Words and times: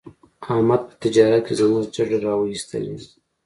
احمد 0.53 0.81
په 0.87 0.93
تجارت 1.03 1.41
کې 1.47 1.53
زموږ 1.59 1.83
جرړې 1.95 2.17
را 2.25 2.33
و 2.37 2.43
ایستلې. 2.51 2.95